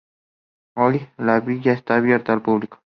[0.75, 2.79] Hoy, la villa está abierta al público.